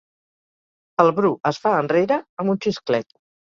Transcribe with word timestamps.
El 1.03 1.11
Bru 1.19 1.31
es 1.51 1.61
fa 1.67 1.75
enrere, 1.83 2.19
amb 2.45 2.57
un 2.57 2.61
xisclet. 2.67 3.11